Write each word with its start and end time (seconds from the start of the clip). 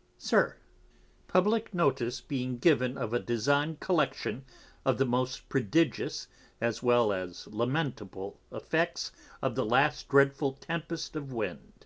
_SIR, 0.16 0.56
Publick 1.28 1.74
notice 1.74 2.22
being 2.22 2.56
given 2.56 2.96
of 2.96 3.12
a 3.12 3.18
designed 3.20 3.80
Collection 3.80 4.46
of 4.82 4.96
the 4.96 5.04
most 5.04 5.46
Prodigious, 5.50 6.26
as 6.58 6.82
well 6.82 7.12
as 7.12 7.46
lamentable 7.48 8.40
Effects 8.50 9.12
of 9.42 9.56
the 9.56 9.64
last 9.66 10.08
dreadful 10.08 10.54
Tempest 10.54 11.16
of 11.16 11.34
Wind. 11.34 11.84